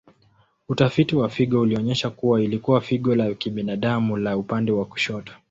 [0.69, 5.33] Utafiti wa figo ulionyesha kuwa ilikuwa figo la kibinadamu la upande wa kushoto.